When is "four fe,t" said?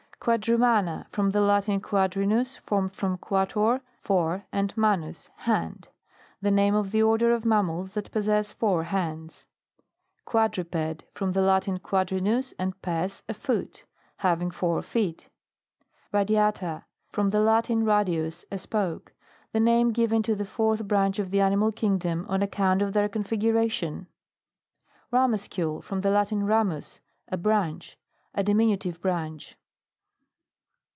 14.51-15.25